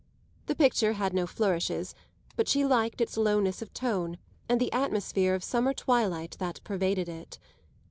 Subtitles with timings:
[0.47, 1.93] The picture had no flourishes,
[2.35, 4.17] but she liked its lowness of tone
[4.49, 7.37] and the atmosphere of summer twilight that pervaded it.